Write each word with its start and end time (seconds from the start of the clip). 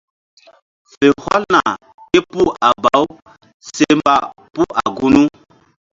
Fe 0.93 1.05
hɔlna 1.23 1.61
képuh 2.09 2.51
a 2.67 2.69
baw 2.83 3.03
se 3.73 3.85
mba 3.99 4.15
puh 4.53 4.71
a 4.83 4.85
gunu. 4.97 5.23